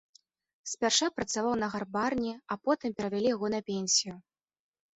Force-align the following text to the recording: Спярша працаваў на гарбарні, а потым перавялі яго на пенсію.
Спярша 0.71 1.09
працаваў 1.17 1.53
на 1.65 1.69
гарбарні, 1.75 2.33
а 2.55 2.59
потым 2.65 2.89
перавялі 2.99 3.27
яго 3.35 3.47
на 3.59 3.63
пенсію. 3.71 4.15